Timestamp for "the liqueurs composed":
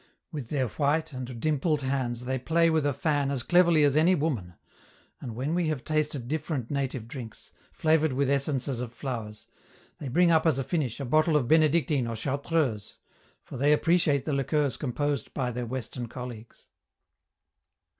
14.25-15.35